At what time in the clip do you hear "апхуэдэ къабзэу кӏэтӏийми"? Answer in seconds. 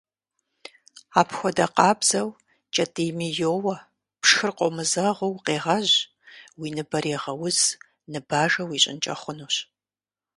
1.19-3.29